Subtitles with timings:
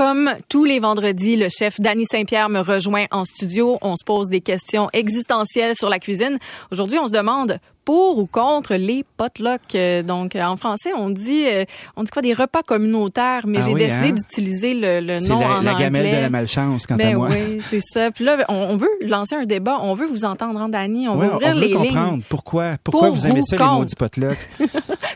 [0.00, 3.76] Comme tous les vendredis, le chef Danny Saint-Pierre me rejoint en studio.
[3.82, 6.38] On se pose des questions existentielles sur la cuisine.
[6.72, 9.74] Aujourd'hui, on se demande pour ou contre les potlucks.
[9.74, 11.64] Euh, donc, en français, on dit, euh,
[11.96, 14.12] on dit quoi, des repas communautaires, mais Ah j'ai oui, décidé hein?
[14.12, 15.84] d'utiliser le, le nom la, en la anglais.
[15.84, 17.28] gamelle de la malchance, quant à Ben moi.
[17.30, 18.10] oui, c'est ça.
[18.10, 21.16] Puis là, on, on veut lancer un débat, on veut vous entendre, hein, Dani, on
[21.16, 21.76] veut ouvrir on veut les lignes.
[21.78, 24.38] comprendre pourquoi, pourquoi Pour vous aimez ça, les maudits potlucks.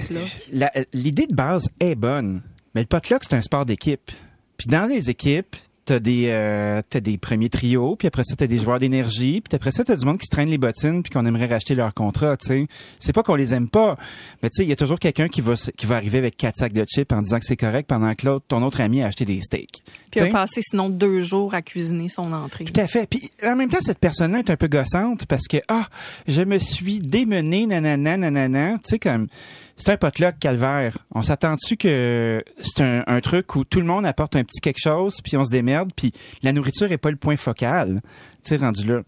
[0.52, 2.42] la- L'idée de base est bonne,
[2.74, 4.10] mais le potluck, c'est un sport d'équipe.
[4.56, 8.46] Puis dans les équipes, t'as des euh, t'as des premiers trios, puis après ça t'as
[8.46, 11.10] des joueurs d'énergie, puis après ça t'as du monde qui se traîne les bottines, puis
[11.10, 12.36] qu'on aimerait racheter leur contrat.
[12.36, 12.66] Tu sais,
[12.98, 13.96] c'est pas qu'on les aime pas,
[14.42, 16.56] mais tu sais, il y a toujours quelqu'un qui va qui va arriver avec quatre
[16.56, 19.06] sacs de chips en disant que c'est correct, pendant que l'autre ton autre ami a
[19.06, 19.82] acheté des steaks.
[20.10, 22.65] Puis a passé sinon deux jours à cuisiner son entrée.
[22.65, 23.09] Tout à fait.
[23.09, 25.87] Puis en même temps, cette personne-là est un peu gossante parce que ah,
[26.26, 28.74] je me suis démené, nanana, nanana.
[28.78, 29.28] Tu sais comme
[29.76, 30.96] c'est un potluck calvaire.
[31.15, 34.80] On s'attend-tu que c'est un, un truc où tout le monde apporte un petit quelque
[34.82, 38.01] chose, puis on se démerde, puis la nourriture est pas le point focal.
[38.43, 39.02] Tu sais rendu là.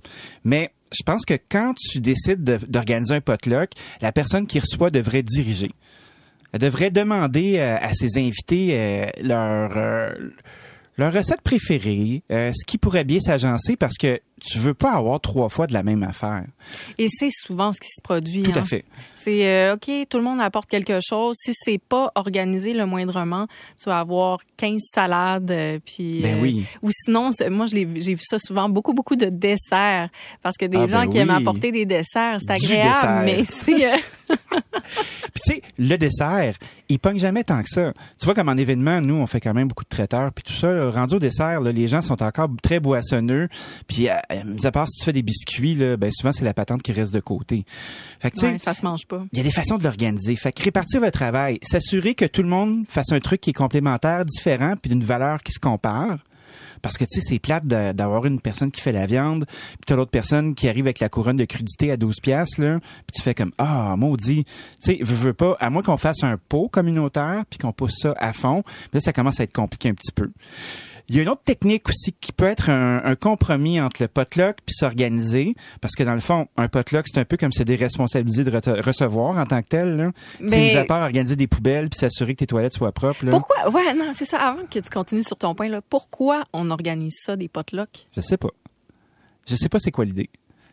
[0.44, 4.90] Mais je pense que quand tu décides de- d'organiser un potluck, la personne qui reçoit
[4.90, 5.70] devrait diriger.
[6.52, 10.10] Elle devrait demander euh, à ses invités euh, leur euh,
[10.96, 15.48] leur recette préférée, ce qui pourrait bien s'agencer parce que tu veux pas avoir trois
[15.48, 16.44] fois de la même affaire.
[16.98, 18.42] Et c'est souvent ce qui se produit.
[18.42, 18.62] Tout hein.
[18.62, 18.84] à fait.
[19.16, 21.36] C'est euh, OK, tout le monde apporte quelque chose.
[21.40, 26.40] Si c'est pas organisé le moindrement, tu vas avoir 15 salades euh, puis Ben euh,
[26.40, 26.64] oui.
[26.82, 30.08] ou sinon moi j'ai vu ça souvent beaucoup beaucoup de desserts
[30.42, 33.22] parce que des Ah, gens ben qui aiment apporter des desserts, c'est agréable dessert.
[33.24, 34.02] mais c'est
[35.34, 36.54] Puis tu sais, le dessert,
[36.88, 37.92] il pogne jamais tant que ça.
[38.18, 40.52] Tu vois comme en événement, nous on fait quand même beaucoup de traiteurs puis tout
[40.52, 43.48] ça, là, rendu au dessert, là, les gens sont encore très boissonneux.
[43.86, 44.08] Puis
[44.44, 46.92] mis à part si tu fais des biscuits là, ben souvent c'est la patente qui
[46.92, 47.64] reste de côté.
[48.20, 49.24] Fait que tu sais, ouais, ça se mange pas.
[49.32, 50.36] il y a des façons de l'organiser.
[50.36, 53.54] Fait que répartir le travail, s'assurer que tout le monde fasse un truc qui est
[53.54, 56.18] complémentaire, différent, puis d'une valeur qui se compare.
[56.82, 59.96] Parce que, tu sais, c'est plate d'avoir une personne qui fait la viande, puis t'as
[59.96, 63.22] l'autre personne qui arrive avec la couronne de crudité à 12 piastres, là, puis tu
[63.22, 64.44] fais comme, ah, maudit.
[64.44, 67.96] Tu sais, veux, veux pas, à moins qu'on fasse un pot communautaire, puis qu'on pousse
[67.98, 68.62] ça à fond,
[68.92, 70.30] là, ça commence à être compliqué un petit peu.
[71.10, 74.08] Il y a une autre technique aussi qui peut être un, un compromis entre le
[74.08, 77.62] potluck puis s'organiser, parce que dans le fond, un potluck c'est un peu comme se
[77.62, 79.96] déresponsabiliser de re- recevoir en tant que tel.
[79.96, 80.10] Là.
[80.40, 83.24] Mais- C'est mis à part organiser des poubelles puis s'assurer que tes toilettes soient propres.
[83.24, 83.30] Là.
[83.30, 83.70] Pourquoi?
[83.70, 85.80] Ouais, non, c'est ça avant que tu continues sur ton point là.
[85.88, 88.06] Pourquoi on organise ça des potlucks?
[88.14, 88.50] Je sais pas.
[89.48, 90.28] Je sais pas c'est quoi l'idée.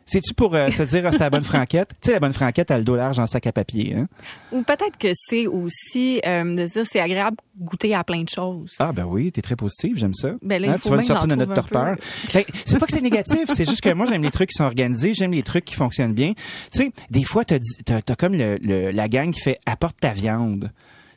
[0.05, 1.89] C'est-tu pour euh, se dire, ah, c'est la bonne franquette?
[2.01, 3.95] Tu sais, la bonne franquette, elle a le dos large en sac à papier.
[3.95, 4.07] Hein?
[4.51, 8.29] Ou peut-être que c'est aussi euh, de se dire c'est agréable goûter à plein de
[8.29, 8.71] choses.
[8.79, 10.33] Ah ben oui, t'es très positive, j'aime ça.
[10.43, 11.95] Ben là, Hein, tu vas nous sortir de notre torpeur.
[12.33, 14.65] Ben, c'est pas que c'est négatif, c'est juste que moi j'aime les trucs qui sont
[14.65, 16.33] organisés, j'aime les trucs qui fonctionnent bien.
[16.71, 19.99] Tu sais, des fois t'as t'as as comme le, le- la gang qui fait apporte
[19.99, 20.71] ta viande.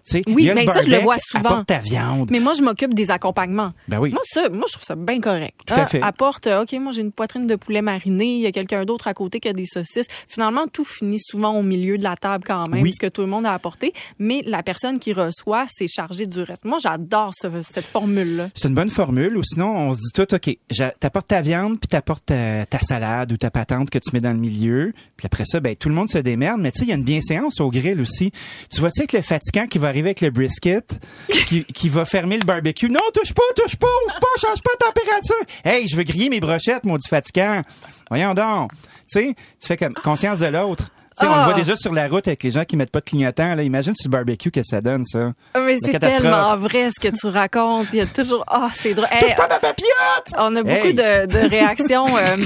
[0.09, 1.51] Sais, Oui, mais ça, je le vois souvent.
[1.51, 2.31] Apporte ta viande.
[2.31, 3.73] Mais moi, je m'occupe des accompagnements.
[3.89, 4.11] Ben oui.
[4.11, 5.55] Moi, ça, moi, je trouve ça bien correct.
[5.67, 6.01] Tout à Ah, fait.
[6.03, 9.07] Apporte, euh, OK, moi, j'ai une poitrine de poulet mariné, il y a quelqu'un d'autre
[9.09, 10.07] à côté qui a des saucisses.
[10.27, 12.93] Finalement, tout finit souvent au milieu de la table quand même, Oui.
[12.95, 13.93] ce que tout le monde a apporté.
[14.19, 16.65] Mais la personne qui reçoit, c'est chargé du reste.
[16.65, 18.49] Moi, j'adore ce- cette formule-là.
[18.55, 20.57] C'est une bonne formule, ou sinon on se dit tout, OK,
[21.01, 24.33] t'apportes ta viande, puis t'apportes ta, ta salade ou ta patente que tu mets dans
[24.33, 24.93] le milieu.
[25.17, 26.61] Puis après ça, ben tout le monde se démerde.
[26.61, 28.31] Mais tu sais, il y a une bienséance au grill aussi.
[28.73, 30.99] Tu vois, tu sais, avec le fatigant qui va arriver avec le brisket,
[31.47, 32.89] qui, qui va fermer le barbecue.
[32.89, 35.35] Non, touche pas, touche pas, ouvre pas, change pas de température.
[35.65, 37.63] Hey, je veux griller mes brochettes, maudit fatigant.
[38.11, 38.71] Voyons donc.
[38.73, 38.79] Tu
[39.21, 40.85] sais, tu fais comme conscience de l'autre.
[41.21, 41.45] On le Ah.
[41.47, 43.55] voit déjà sur la route avec les gens qui mettent pas de clignotant.
[43.57, 43.65] Là.
[43.65, 45.33] Imagine sur le barbecue que ça donne, ça.
[45.55, 47.89] Ah, Mais c'est tellement vrai ce que tu racontes.
[47.93, 49.09] Il y a toujours, ah, c'est drôle.
[49.11, 50.35] Hey, Touche pas ma papillote!
[50.39, 52.07] on a beaucoup de, de réactions.
[52.07, 52.37] euh,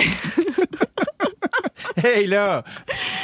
[2.04, 2.64] Hey là,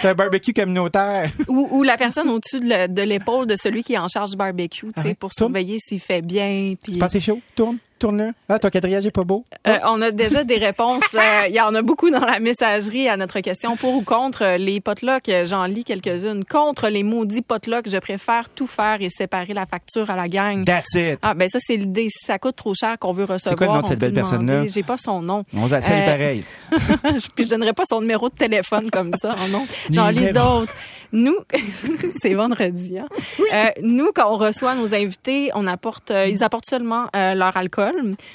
[0.03, 1.31] t'as un barbecue communautaire.
[1.49, 4.31] Ou, ou la personne au-dessus de le- de l'épaule de celui qui est en charge
[4.31, 5.15] du barbecue, tu sais, Ouais.
[5.15, 5.49] pour Tourne.
[5.53, 6.75] surveiller s'il fait bien.
[6.83, 8.33] Puis, Pas c'est chaud, tourne, tourne-le.
[8.49, 9.45] Ah, ton quadrillage est pas beau.
[9.67, 11.03] Euh, on a déjà des réponses.
[11.15, 14.45] euh, Il y en a beaucoup dans la messagerie à notre question pour ou contre
[14.45, 15.31] euh, les potlucks.
[15.45, 16.45] J'en lis quelques-unes.
[16.45, 20.65] Contre les maudits potlucks, je préfère tout faire et séparer la facture à la gang.
[20.65, 21.19] That's it.
[21.23, 22.09] Ah ben ça c'est l'idée.
[22.09, 24.13] Si ça coûte trop cher qu'on veut recevoir, quoi le nom de on cette belle
[24.13, 24.67] personne-là?
[24.67, 25.45] J'ai pas son nom.
[25.55, 26.45] On va salut Euh, pareil.
[26.73, 29.35] je, puis je donnerai pas son numéro de téléphone comme ça.
[29.39, 29.67] Oh non.
[29.91, 30.73] J'en lis d'autres.
[31.13, 31.37] Nous,
[32.21, 32.99] c'est vendredi.
[32.99, 33.07] Hein?
[33.53, 37.57] Euh, nous, quand on reçoit nos invités, on apporte, euh, ils apportent seulement euh, leur
[37.57, 37.88] alcool.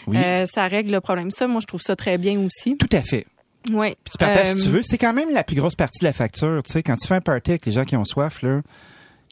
[0.07, 0.17] Oui.
[0.17, 1.31] Euh, ça règle le problème.
[1.31, 2.77] Ça, moi, je trouve ça très bien aussi.
[2.77, 3.25] Tout à fait.
[3.71, 3.95] Oui.
[4.03, 4.81] Puis tu partages si Euh, tu veux.
[4.83, 6.61] C'est quand même la plus grosse partie de la facture.
[6.65, 8.61] Tu sais, quand tu fais un party avec les gens qui ont soif, là,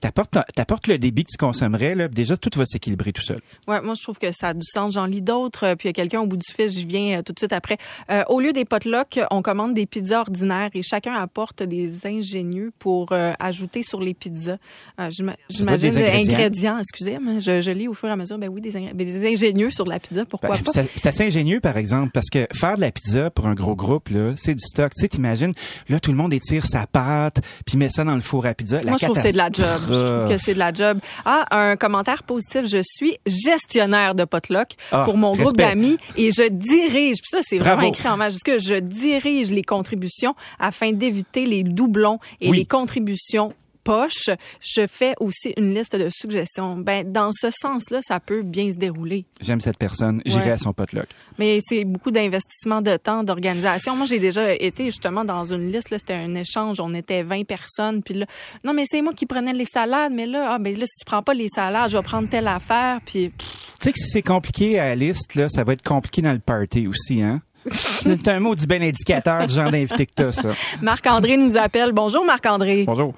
[0.01, 3.39] t'apportes, t'apportes le débit que tu consommerais, là, déjà, tout va s'équilibrer tout seul.
[3.68, 4.94] Ouais, moi je trouve que ça a du sens.
[4.94, 7.19] J'en lis d'autres, euh, puis il y a quelqu'un au bout du fil, je viens
[7.19, 7.77] euh, tout de suite après.
[8.09, 12.71] Euh, au lieu des potlucks, on commande des pizzas ordinaires et chacun apporte des ingénieux
[12.80, 14.57] pour euh, ajouter sur les pizzas.
[15.00, 16.33] Euh, j'ima- J'imagine des ingrédients.
[16.33, 18.38] ingrédients, excusez, mais je, je lis au fur et à mesure.
[18.38, 20.71] Ben oui, des, ben, des ingénieux sur la pizza, pourquoi Ben, pas?
[20.74, 23.75] c'est c'est assez ingénieux, par exemple, parce que faire de la pizza pour un gros
[23.75, 24.92] groupe, là, c'est du stock.
[24.95, 25.54] Tu sais, t'imagines,
[25.89, 28.81] là, tout le monde étire sa pâte, puis met ça dans le four à pizza.
[28.81, 29.65] La Moi, je trouve que c'est de la job.
[29.94, 31.00] Je trouve que c'est de la job.
[31.26, 32.62] Ah, un commentaire positif.
[32.66, 37.18] Je suis gestionnaire de potluck Ah, pour mon groupe d'amis et je dirige.
[37.18, 38.60] Puis ça, c'est vraiment écrit en majuscule.
[38.60, 42.58] Je dirige les contributions afin d'éviter les doublons et Oui.
[42.60, 44.30] les contributions poche.
[44.62, 46.78] Je fais aussi une liste de suggestions.
[46.78, 49.25] Ben, dans ce sens-là, ça peut bien se dérouler.
[49.42, 50.22] J'aime cette personne.
[50.25, 50.51] J'irai Ouais.
[50.51, 51.07] à son potluck.
[51.38, 53.95] Mais c'est beaucoup d'investissement de temps, d'organisation.
[53.95, 55.88] Moi, j'ai déjà été justement dans une liste.
[55.92, 56.80] C'était un échange.
[56.80, 58.01] On était 20 personnes.
[58.04, 58.25] Puis là,
[58.63, 60.12] non, mais c'est moi qui prenais les salades.
[60.13, 62.48] Mais là, ah, ben là, si tu prends pas les salades, je vais prendre telle
[62.48, 63.00] affaire.
[63.06, 63.45] Puis Tu
[63.80, 66.39] sais que si c'est compliqué à la liste, là, ça va être compliqué dans le
[66.39, 67.42] party aussi, hein?
[67.69, 70.50] c'est un mot du bien indicateur du genre d'invité que t'as, ça.
[70.81, 71.92] Marc-André nous appelle.
[71.92, 72.83] Bonjour, Marc-André.
[72.86, 73.13] Bonjour.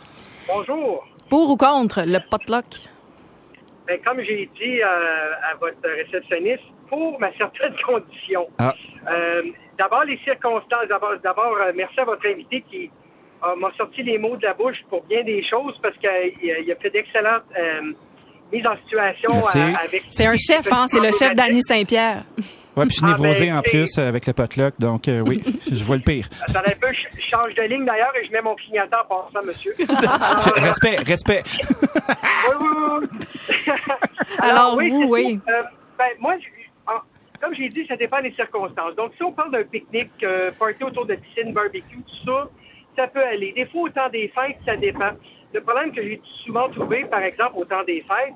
[0.54, 1.08] Bonjour.
[1.30, 2.66] Pour ou contre le potluck?
[3.88, 8.48] Ben, comme j'ai dit euh, à votre réceptionniste, pour ma certaine condition.
[8.60, 8.74] Ah.
[9.12, 9.42] Euh,
[9.78, 10.88] d'abord, les circonstances.
[10.90, 12.90] D'abord, d'abord euh, merci à votre invité qui
[13.44, 16.76] euh, m'a sorti les mots de la bouche pour bien des choses parce qu'il a,
[16.76, 17.94] fait d'excellentes euh,
[18.52, 19.60] mises en situation Merci.
[19.60, 20.04] euh, avec.
[20.12, 20.86] C'est un chef, hein?
[20.88, 22.24] C'est le chef d'Annie Saint-Pierre.
[22.76, 25.44] Ouais, puis je suis Ah, névrosé ben, en plus avec le potluck, donc euh, oui,
[25.72, 26.28] je vois le pire.
[26.48, 29.46] Attendez un peu, je change de ligne d'ailleurs et je mets mon clignotant en passant,
[29.46, 29.74] monsieur.
[30.56, 31.44] Respect, respect.
[32.50, 33.74] oui, oui, oui.
[34.40, 35.40] Alors, vous, c'est oui.
[35.50, 35.62] Euh,
[35.98, 37.02] ben, moi, je- en-
[37.42, 38.96] comme j'ai dit, ça dépend des circonstances.
[38.96, 42.50] Donc, si on parle d'un pique-nique, euh, party autour de piscine, barbecue, tout ça,
[42.98, 43.54] ça peut aller.
[43.54, 45.12] Des fois, au temps des fêtes, ça dépend.
[45.54, 48.34] Le problème que j'ai souvent trouvé, par exemple, au temps des fêtes,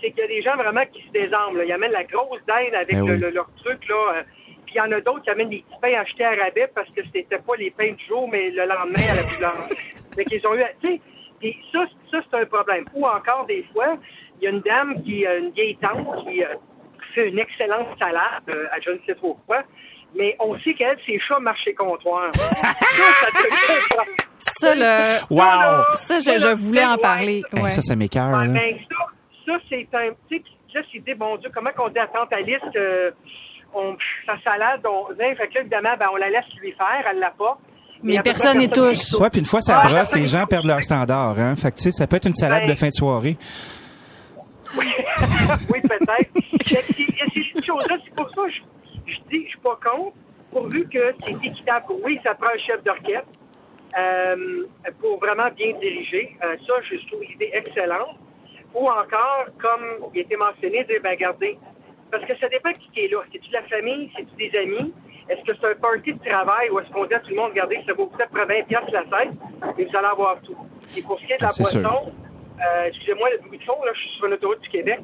[0.00, 1.56] c'est qu'il y a des gens vraiment qui se désarment.
[1.58, 1.64] là.
[1.64, 3.20] Ils amènent la grosse dinde avec Ben le- oui.
[3.20, 4.14] le- leur truc, là.
[4.16, 4.22] euh,
[4.66, 6.88] puis il y en a d'autres qui amènent des petits pains achetés à rabais parce
[6.90, 9.76] que c'était pas les pains du jour, mais le lendemain à la boulangerie.
[10.14, 11.00] Fait qu'ils ont eu, tu sais,
[11.40, 12.84] puis ça, ça c'est un problème.
[12.94, 13.96] Ou encore des fois,
[14.40, 16.48] il y a une dame qui, euh, une vieille tante qui euh,
[17.14, 19.62] fait une excellente salade euh, à je ne sais trop quoi,
[20.14, 22.30] mais on sait qu'elle, ses chats marchent chez comptoir.
[22.34, 22.42] ça,
[22.74, 24.10] ça te
[24.40, 25.84] Ça, le, Wow!
[25.94, 27.42] ça, je, je voulais en parler.
[27.52, 27.68] Ben, Ouais.
[27.70, 28.38] ça, ça m'écœure.
[28.38, 28.76] Ben,
[29.52, 30.10] ça, c'est un.
[30.28, 30.42] Tu sais,
[30.74, 33.12] là, dit, bon Dieu, comment qu'on dit à Tante Alice que
[33.74, 33.96] on,
[34.26, 37.18] sa salade, on, ben, fait que là, évidemment, ben, on la laisse lui faire, elle
[37.18, 37.58] l'a pas.
[38.02, 39.12] Mais personne n'y touche.
[39.20, 41.56] Ouais, puis une fois ça Ouais, brosse, les gens perdent leur standard, hein.
[41.56, 43.36] Fait que, tu sais, ça peut être une salade Ben- de fin de soirée.
[44.76, 44.86] oui,
[45.82, 46.32] peut-être.
[46.32, 46.82] Que c'est-
[47.34, 50.14] Ces choses-là, c'est pour ça que je, je dis que je suis pas contre,
[50.52, 51.86] pourvu que c'est équitable.
[52.04, 53.26] Oui, ça prend un chef d'orchestre
[53.98, 54.64] euh,
[55.00, 56.36] pour vraiment bien diriger.
[56.44, 58.16] Euh, ça, je trouve l'idée excellente.
[58.74, 61.58] Ou encore, comme il a été mentionné, dire, ben, regardez,
[62.10, 63.18] parce que ça dépend qui est là.
[63.32, 64.10] C'est-tu de la famille?
[64.16, 64.92] C'est-tu des amis?
[65.28, 67.50] Est-ce que c'est un party de travail ou est-ce qu'on dit à tout le monde,
[67.50, 69.32] regardez, ça vaut peut-être 80 piastres la tête
[69.76, 70.56] et vous allez avoir tout.
[70.96, 72.12] Et pour ce qui est de la boisson,
[72.60, 75.00] euh, excusez-moi le bruit de fond, là, je suis sur l'autoroute du Québec.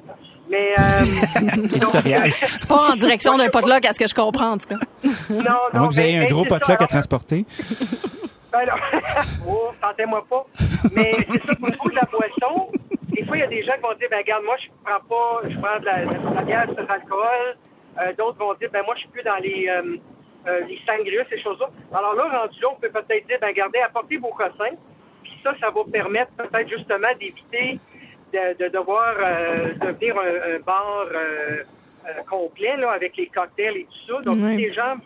[0.48, 1.04] Mais, euh,
[1.76, 2.32] Éditorial.
[2.68, 4.76] Pas en direction d'un potluck, à ce que je comprends, en tout cas.
[5.30, 5.50] non, non.
[5.72, 6.88] À moins que vous ayez ben, un gros potluck à alors.
[6.88, 7.44] transporter.
[8.52, 8.76] Ben là,
[9.48, 10.46] oh, tentez-moi pas.
[10.94, 12.70] Mais c'est ça, au niveau de la boisson,
[13.14, 15.00] des fois, il y a des gens qui vont dire, ben regarde, moi, je prends
[15.00, 17.56] pas, je prends de la, de la bière sans alcool.
[18.00, 19.96] Euh, D'autres vont dire, ben moi, je suis plus dans les, euh,
[20.46, 21.70] euh, les sangrias, ces choses-là.
[21.92, 24.76] Alors là, rendu là, on peut peut-être dire, ben regardez, apportez vos cossins.
[25.22, 27.78] Puis ça, ça va permettre peut-être justement d'éviter
[28.32, 31.62] de, de devoir euh, devenir un, un bar euh,
[32.06, 34.20] euh, complet, là, avec les cocktails et tout ça.
[34.22, 34.56] Donc, Oui.
[34.56, 34.96] les gens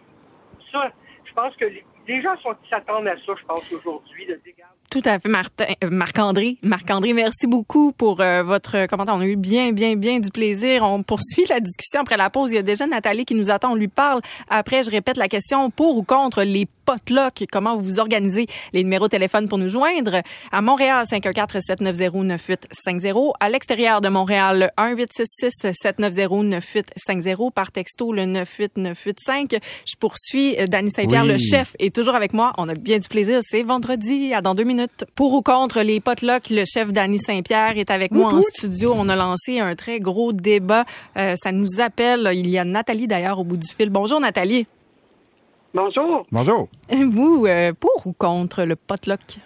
[0.73, 0.91] ça,
[1.25, 1.67] je pense que
[2.07, 4.55] les, gens sont, s'attendent à ça, je pense, aujourd'hui, de dire,
[4.91, 6.57] Tout à fait, Martin, euh, Marc-André.
[6.63, 9.15] Marc-André, merci beaucoup pour euh, votre commentaire.
[9.15, 10.83] On a eu bien, bien, bien du plaisir.
[10.83, 12.53] On poursuit la discussion après la pause.
[12.53, 13.73] Il y a déjà Nathalie qui nous attend.
[13.73, 14.23] On lui parle.
[14.49, 17.45] Après, je répète la question pour ou contre les potlucks.
[17.53, 18.47] Comment vous organisez?
[18.73, 20.23] Les numéros de téléphone pour nous joindre.
[20.51, 23.33] À Montréal, 514-790-9850.
[23.41, 27.53] À l'extérieur de Montréal, le 1866-790-9850.
[27.53, 29.57] Par texto, le 98985.
[29.87, 30.57] Je poursuis.
[30.59, 31.33] Euh, Danny Saint-Pierre, Oui.
[31.33, 32.53] le chef, est toujours avec moi.
[32.57, 33.41] On a bien du plaisir.
[33.43, 35.05] C'est vendredi, à dans deux minutes.
[35.15, 38.95] Pour ou contre les potlucks, le chef Danny Saint-Pierre est avec moi en studio.
[38.97, 40.87] On a lancé un très gros débat.
[41.19, 42.31] Euh, ça nous appelle.
[42.33, 43.91] Il y a Nathalie d'ailleurs au bout du fil.
[43.91, 44.67] Bonjour Nathalie.
[45.75, 46.27] Bonjour.
[46.31, 46.69] Bonjour.
[46.91, 49.39] Vous, euh, pour ou contre le potluck?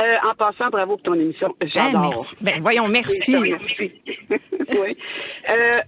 [0.00, 1.54] Euh, en passant, bravo pour ton émission.
[1.60, 2.00] Ah, J'adore.
[2.10, 2.36] merci.
[2.40, 3.36] Ben, voyons, merci.
[3.36, 3.92] Oui, merci.
[4.80, 4.96] oui.
[5.48, 5.80] Euh,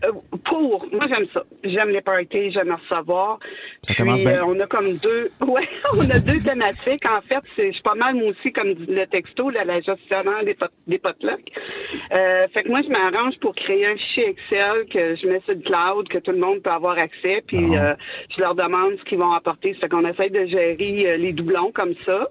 [0.45, 1.45] pour, moi j'aime ça.
[1.63, 3.39] J'aime les parties, j'aime en recevoir.
[3.85, 4.43] Ça commence Puis, bien.
[4.43, 7.05] euh, on a comme deux, ouais, on a deux thématiques.
[7.05, 9.81] En fait, c'est, je suis pas mal moi aussi comme dit le texto, là, la
[9.81, 11.51] gestionnaire des, pot, des potlucks.
[12.13, 15.55] Euh, fait que moi je m'arrange pour créer un fichier Excel que je mets sur
[15.55, 17.43] le cloud, que tout le monde peut avoir accès.
[17.47, 17.95] Puis euh,
[18.37, 19.75] je leur demande ce qu'ils vont apporter.
[19.75, 22.29] Fait qu'on essaye de gérer euh, les doublons comme ça.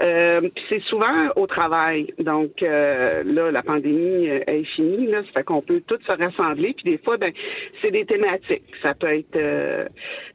[0.00, 2.12] Euh, puis c'est souvent au travail.
[2.20, 5.06] Donc euh, là, la pandémie euh, est finie.
[5.08, 6.74] Là, ça fait qu'on peut tous se rassembler.
[6.74, 7.32] Puis des fois, ben,
[7.82, 8.62] c'est des thématiques.
[8.82, 9.86] Ça peut être euh,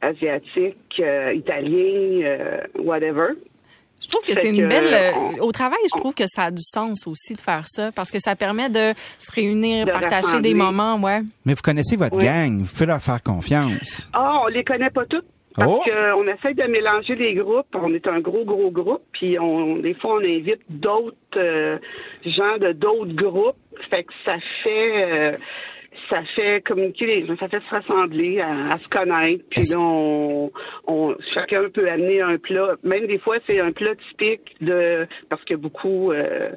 [0.02, 3.28] asiatique, euh, italien, euh, whatever.
[4.02, 4.92] Je trouve que c'est une belle.
[4.92, 7.90] euh, on- au travail, je trouve que ça a du sens aussi de faire ça
[7.92, 10.50] parce que ça permet de se réunir, De partager rassembler.
[10.50, 11.22] des moments, ouais.
[11.46, 12.24] Mais vous connaissez votre Oui.
[12.24, 14.10] gang, vous pouvez leur faire confiance.
[14.12, 15.24] Ah, on les connaît pas toutes.
[15.56, 15.82] Parce Oh!
[15.84, 17.66] qu'on essaie de mélanger les groupes.
[17.74, 19.02] On est un gros, gros groupe.
[19.12, 21.78] Puis on, des fois, on invite d'autres euh,
[22.24, 23.56] gens de d'autres groupes.
[23.90, 25.36] Fait que ça fait euh,
[26.10, 29.44] ça fait communiquer les gens, ça fait se rassembler, à, à se connaître.
[29.50, 30.50] Puis là, on,
[30.86, 32.76] on chacun peut amener un plat.
[32.82, 36.50] Même des fois, c'est un plat typique de parce qu'il y a beaucoup euh,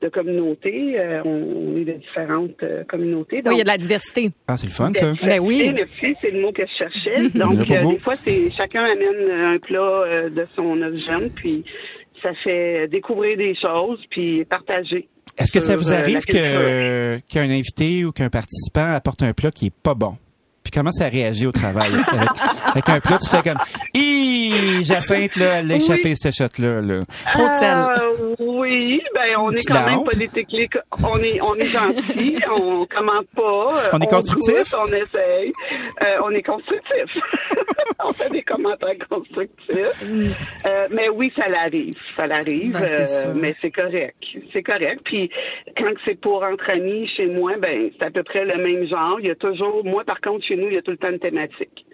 [0.00, 0.98] de communautés.
[0.98, 3.42] Euh, on, on est de différentes euh, communautés.
[3.44, 4.30] Oui, il y a de la diversité.
[4.48, 5.12] Ah, c'est le fun, ça.
[5.22, 5.72] Ben oui.
[5.74, 7.28] Merci, c'est le mot que je cherchais.
[7.38, 11.64] Donc, euh, des fois, c'est chacun amène un plat euh, de son origine, puis
[12.22, 15.08] ça fait découvrir des choses, puis partager.
[15.38, 19.32] Est-ce que ça sur, vous euh, arrive que qu'un invité ou qu'un participant apporte un
[19.32, 20.16] plat qui est pas bon?
[20.62, 21.92] Puis comment ça réagit au travail?
[22.12, 22.28] Avec,
[22.64, 23.58] avec un plat, tu fais comme
[23.94, 26.16] Hi, Jacinthe, là, elle a échappé Oui.
[26.16, 26.80] ce shot-là.
[26.80, 27.04] Là.
[27.32, 27.74] Trop de sel.
[27.76, 30.10] Euh, oui, ben on est quand la même honte?
[30.10, 30.76] politique.
[31.02, 33.42] On est, on est gentil, on commente pas.
[33.42, 34.74] euh, On est constructif?
[34.78, 35.52] on essaye.
[36.02, 37.22] Euh, on est constructif.
[38.04, 40.04] on fait des commentaires constructifs.
[40.66, 41.92] Euh, mais oui, ça l'arrive.
[42.16, 42.72] Ça l'arrive.
[42.72, 43.34] Ben, sûr.
[43.34, 44.16] mais c'est correct.
[44.52, 45.00] C'est correct.
[45.04, 45.30] Puis
[45.76, 49.18] quand c'est pour entre amis chez moi, ben c'est à peu près le même genre.
[49.20, 51.10] Il y a toujours, moi par contre, chez nous, il y a tout le temps
[51.10, 51.86] une thématique.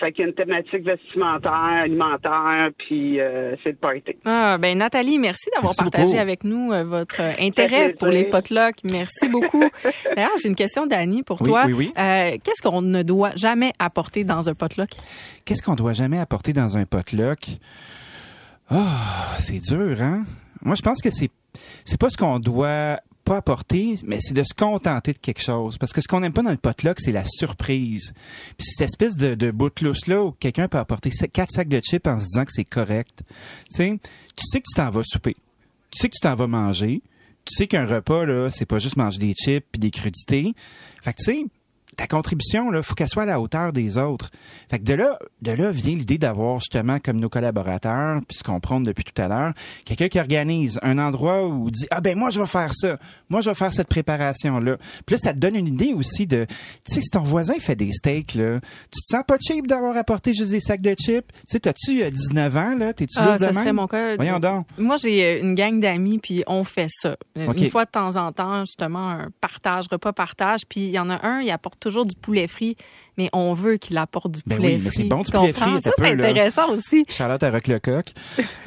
[0.00, 4.16] Fait qu'il y a une thématique vestimentaire, alimentaire, puis euh, c'est le party.
[4.24, 6.18] Ah, ben Nathalie, merci d'avoir Merci partagé beaucoup.
[6.20, 8.78] avec nous euh, votre euh, intérêt pour les potlucks.
[8.90, 9.62] Merci beaucoup.
[10.16, 11.64] D'ailleurs, j'ai une question d'Annie pour Oui, toi.
[11.66, 11.92] oui, oui.
[11.98, 14.88] Euh, Qu'est-ce qu'on ne doit jamais apporter dans un potluck?
[15.44, 17.38] Qu'est-ce qu'on doit jamais apporter dans un potluck?
[18.70, 20.24] Ah, c'est dur, hein?
[20.62, 21.30] Moi, je pense que c'est
[21.84, 25.78] c'est pas ce qu'on doit pas apporter, mais c'est de se contenter de quelque chose.
[25.78, 28.12] Parce que ce qu'on n'aime pas dans le potluck, c'est la surprise.
[28.56, 31.80] Puis cette espèce de, de bout de lousse-là où quelqu'un peut apporter quatre sacs de
[31.80, 33.22] chips en se disant que c'est correct.
[33.70, 33.98] Tu sais,
[34.36, 35.36] tu sais que tu t'en vas souper.
[35.90, 37.02] Tu sais que tu t'en vas manger.
[37.44, 40.54] Tu sais qu'un repas, là, c'est pas juste manger des chips puis des crudités.
[41.02, 41.44] Fait que, tu sais,
[41.96, 44.30] ta contribution, là, faut qu'elle soit à la hauteur des autres.
[44.70, 48.44] Fait que de là, de là vient l'idée d'avoir justement comme nos collaborateurs, puis ce
[48.44, 49.52] qu'on prône depuis tout à l'heure,
[49.84, 53.40] quelqu'un qui organise un endroit où dit ah ben moi je vais faire ça, moi
[53.40, 54.76] je vais faire cette préparation là.
[55.06, 56.46] Puis là ça te donne une idée aussi de,
[56.84, 59.96] tu sais si ton voisin fait des steaks là, tu te sens pas cheap d'avoir
[59.96, 61.26] apporté juste des sacs de chips?
[61.26, 63.76] Tu sais t'as-tu euh, 19 ans là, t'es-tu Ah, de ça même?
[63.76, 63.86] mon.
[64.16, 64.66] Voyons donc.
[64.78, 67.16] Moi, j'ai euh, une gang d'amis, puis on fait ça.
[67.38, 67.52] Euh.
[67.52, 70.60] Une fois de temps en temps, justement, un partage, repas partage.
[70.68, 72.76] Puis il y en a un, il apporte toujours du poulet frit,
[73.18, 75.02] mais on veut qu'il apporte du Ben poulet oui, mais frit.
[75.02, 76.28] c'est bon du poulet frit, Ça, c'est là.
[76.28, 78.06] intéressant aussi, Charlotte à Rock le coq.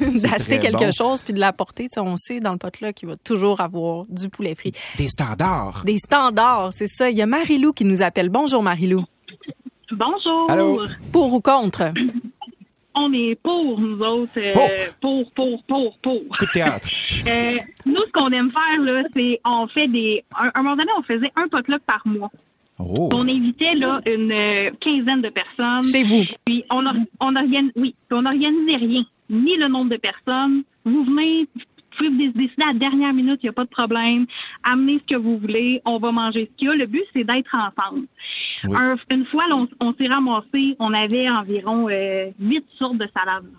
[0.00, 0.92] d'acheter quelque bon.
[0.92, 1.84] chose puis de l'apporter.
[1.84, 4.72] Tu sais, On sait dans le pot-là qu'il va toujours avoir du poulet frit.
[4.98, 5.82] Des standards.
[5.84, 7.10] Des standards, c'est ça.
[7.10, 8.28] Il y a Marilou qui nous appelle.
[8.28, 9.04] Bonjour, Marilou.
[9.92, 10.50] Bonjour.
[10.50, 10.82] Allô?
[11.12, 11.90] Pour ou contre?
[12.98, 14.32] On est pour, nous autres.
[14.38, 14.54] euh,
[15.00, 15.30] Pour.
[15.32, 16.36] pour, pour, pour, pour.
[16.38, 16.88] Coup de théâtre.
[17.26, 20.24] Euh, nous, ce qu'on aime faire, là, c'est on fait des.
[20.32, 22.30] À un moment donné, on faisait un potluck par mois.
[22.78, 23.08] Oh.
[23.12, 25.82] On invitait là une euh, quinzaine de personnes.
[25.82, 26.24] Chez vous.
[26.44, 30.62] Puis on, or- on organise, oui, on organisait rien, ni le nombre de personnes.
[30.84, 31.62] Vous venez, vous
[31.96, 34.26] pouvez dé- décider à la dernière minute, il n'y a pas de problème.
[34.62, 36.74] Amenez ce que vous voulez, on va manger ce qu'il y a.
[36.74, 38.06] Le but, c'est d'être ensemble.
[38.64, 38.76] Oui.
[38.76, 43.08] Un- une fois, là, on, on s'est ramassé, on avait environ euh, huit sortes de
[43.16, 43.50] salades.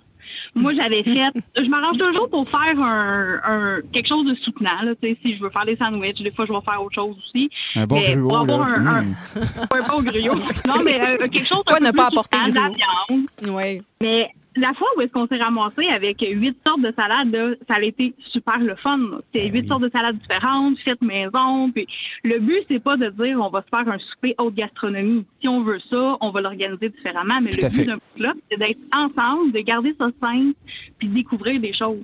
[0.58, 1.22] Moi, j'avais fait,
[1.56, 4.82] je m'arrange toujours pour faire un, un- quelque chose de soutenant.
[4.84, 6.96] Là, tu sais, si je veux faire des sandwichs, des fois, je vais faire autre
[6.96, 7.50] chose aussi.
[7.76, 8.76] Un bon Mais gruau, pour avoir là.
[8.76, 9.68] un- un- Mm.
[9.70, 10.36] pas un bon gruau.
[10.68, 13.26] Non, mais euh, quelque chose Quoi un peu ne plus pas apporter de la viande.
[13.48, 13.82] Oui.
[14.02, 17.76] Mais la fois où est-ce qu'on s'est ramassé avec huit sortes de salades, là, ça
[17.76, 19.00] a été super le fun.
[19.34, 19.68] C'est Ben huit oui.
[19.68, 21.72] sortes de salades différentes, faites maison.
[21.72, 21.88] Puis
[22.24, 25.26] le but, c'est pas de dire on va se faire un souper haute gastronomie.
[25.42, 27.40] Si on veut ça, on va l'organiser différemment.
[27.42, 30.54] Mais Tout le but d'un là, c'est d'être ensemble, de garder ça simple,
[30.98, 32.04] puis de découvrir des choses.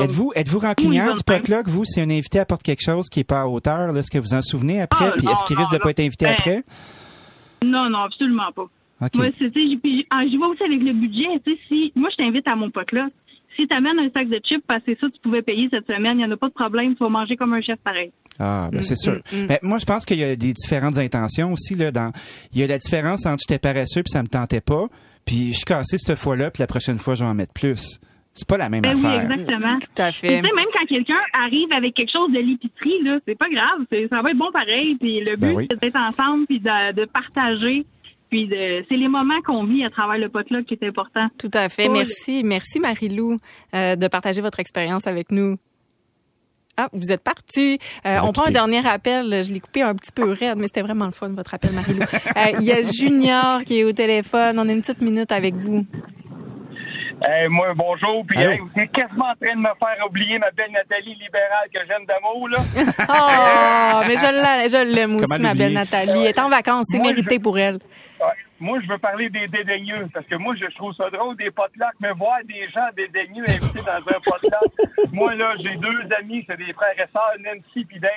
[0.00, 3.24] Êtes-vous êtes-vous rancunière Oui, du potluck, vous, si un invité apporte quelque chose qui est
[3.24, 5.06] pas à hauteur, est-ce que vous en souvenez après?
[5.08, 6.62] Ah, Puis est-ce qu'il risque de pas là, être invité ben, après?
[7.64, 8.66] Non, non, absolument pas.
[9.00, 11.26] Moi, c'est, puis, ah, vais aussi avec le budget.
[11.46, 13.06] Tu sais, si moi je t'invite à mon pote là,
[13.56, 15.86] si tu amènes un sac de chips, parce que c'est ça tu pouvais payer cette
[15.86, 18.10] semaine, il n'y en a pas de problème, tu vas manger comme un chef pareil.
[18.38, 19.20] Ah, ben c'est Mm, sûr.
[19.48, 21.74] Mais moi, je pense qu'il y a des différentes intentions aussi.
[21.74, 22.12] Là, dans...
[22.52, 24.86] Il y a la différence entre j'étais paresseux puis ça me tentait pas,
[25.26, 27.98] puis je suis cassé cette fois-là, puis la prochaine fois, je vais en mettre plus.
[28.32, 29.22] C'est pas la même Ben oui, affaire.
[29.32, 29.78] exactement.
[29.80, 30.40] Tout à fait.
[30.40, 33.84] tu sais, même quand quelqu'un arrive avec quelque chose de l'épicerie, là, c'est pas grave,
[33.90, 34.96] c'est- ça va être bon pareil.
[35.00, 35.66] Puis le Ben but, oui.
[35.68, 37.84] c'est d'être ensemble, puis de, de partager.
[38.30, 41.28] Puis de, c'est les moments qu'on vit à travers le potluck qui est important.
[41.38, 41.88] Tout à fait.
[41.88, 42.42] Merci.
[42.44, 43.38] Merci, Marie-Lou,
[43.74, 45.54] euh, de partager votre expérience avec nous.
[46.76, 47.78] Ah, vous êtes parti.
[48.06, 49.42] Euh, on prend un dernier appel.
[49.44, 52.00] Je l'ai coupé un petit peu raide, mais c'était vraiment le fun, votre appel, Marie-Lou.
[52.36, 54.58] Euh, Il y a Junior qui est au téléphone.
[54.60, 55.84] On a une petite minute avec vous.
[57.20, 58.24] Hey, moi, bonjour.
[58.28, 61.68] Puis, hey, vous êtes quasiment en train de me faire oublier ma belle Nathalie libérale
[61.74, 62.58] que j'aime d'amour, là.
[64.02, 65.72] Oh, mais je l'aime, je l'aime aussi, ma belle?
[65.72, 66.10] Nathalie.
[66.20, 66.84] Elle est en vacances.
[66.88, 67.80] C'est mérité je- pour elle.
[68.60, 71.94] Moi, je veux parler des dédaigneux, parce que moi, je trouve ça drôle des potlucks,
[72.00, 74.72] mais voir des gens dédaigneux invités dans un potluck.
[75.12, 78.10] moi, là, j'ai deux amis, c'est des frères et sœurs, Nancy et Dave.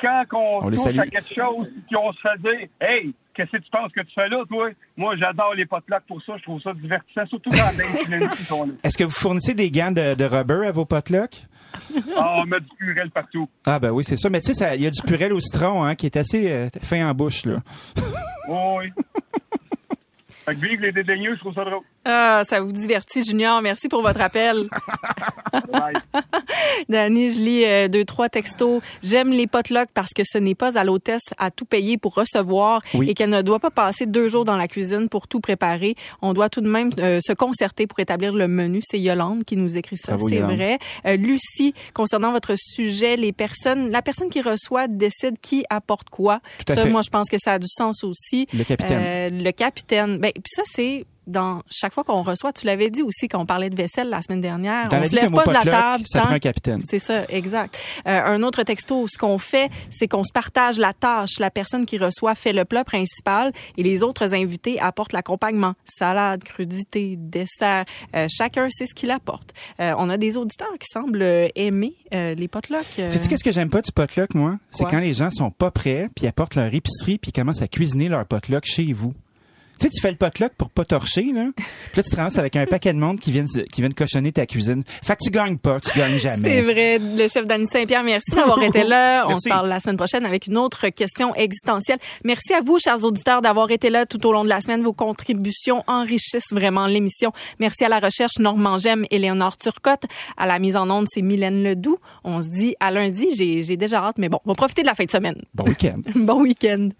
[0.00, 3.56] Quand on, On touche à quelque chose, puis on se fait dire, hey, qu'est-ce que
[3.56, 4.68] tu penses que tu fais là, toi?
[4.96, 8.44] Moi, j'adore les potlucks pour ça, je trouve ça divertissant, surtout quand Dave et Nancy
[8.44, 8.72] sont là.
[8.84, 11.46] Est-ce que vous fournissez des gants de, de rubber à vos potlucks?
[12.16, 13.48] Ah, on met du purel partout.
[13.64, 14.28] Ah ben oui, c'est ça.
[14.28, 16.68] Mais tu sais, il y a du purel au citron hein, qui est assez euh,
[16.82, 17.44] fin en bouche.
[17.46, 17.58] là.
[18.48, 18.92] Oui.
[20.50, 21.82] Fait que vive les dédaigneux, je trouve ça drôle.
[22.04, 23.60] Ah, ça vous divertit, Junior.
[23.60, 24.68] Merci pour votre appel.
[26.88, 28.82] Dani, je lis euh, deux, trois textos.
[29.02, 32.82] J'aime les potlucks parce que ce n'est pas à l'hôtesse à tout payer pour recevoir
[32.94, 33.10] Oui.
[33.10, 35.94] et qu'elle ne doit pas passer deux jours dans la cuisine pour tout préparer.
[36.22, 38.80] On doit tout de même euh, se concerter pour établir le menu.
[38.82, 40.78] C'est Yolande qui nous écrit ça, c'est vrai.
[41.06, 46.40] Euh, Lucie, concernant votre sujet, les personnes, la personne qui reçoit décide qui apporte quoi.
[46.64, 46.90] Tout à ça, fait.
[46.90, 48.46] moi, je pense que ça a du sens aussi.
[48.54, 49.02] Le capitaine.
[49.02, 50.18] Euh, le capitaine.
[50.18, 52.52] Ben, puis ça, c'est dans chaque fois qu'on reçoit.
[52.52, 54.88] Tu l'avais dit aussi quand on parlait de vaisselle la semaine dernière.
[54.88, 56.04] Dans on se lève pas de la table.
[56.06, 56.80] ça tant- prend un capitaine.
[56.84, 57.76] c'est ça, exact.
[58.06, 61.38] Euh, un autre texto, ce qu'on fait, c'est qu'on se partage la tâche.
[61.38, 65.74] La personne qui reçoit fait le plat principal et les autres invités apportent l'accompagnement.
[65.84, 67.84] Salade, crudité, dessert.
[68.16, 69.50] Euh, chacun sait ce qu'il apporte.
[69.80, 72.84] Euh, on a des auditeurs qui semblent euh, aimer euh, les potlucks.
[72.98, 73.08] euh.
[73.08, 74.58] Sais-tu qu'est-ce que j'aime pas du potluck, moi?
[74.70, 78.08] C'est quand les gens sont pas prêts, puis apportent leur épicerie, puis commencent à cuisiner
[78.08, 79.12] leur potluck chez vous.
[79.80, 81.46] Tu sais, tu fais le potluck pour pas torcher, là.
[81.56, 81.64] Puis
[81.96, 84.44] là, tu te ramasses avec un paquet de monde qui viennent, qui viennent cochonner ta
[84.44, 84.82] cuisine.
[85.02, 86.60] Fait que tu gagnes pas, tu gagnes C'est jamais.
[86.60, 86.98] vrai.
[86.98, 89.24] Le chef Danny Saint-Pierre, merci d'avoir été là.
[89.24, 89.44] On Merci.
[89.44, 91.98] se parle la semaine prochaine avec une autre question existentielle.
[92.24, 94.82] Merci à vous, chers auditeurs, d'avoir été là tout au long de la semaine.
[94.82, 97.32] Vos contributions enrichissent vraiment l'émission.
[97.58, 100.04] Merci à la recherche Normand Gem et Léonard Turcotte.
[100.36, 101.96] À la mise en onde, c'est Mylène Ledoux.
[102.22, 103.28] On se dit à lundi.
[103.34, 105.40] J'ai déjà hâte, mais bon, on va profiter de la fin de semaine.
[105.54, 106.00] Bon week-end.
[106.14, 106.90] bon week-end.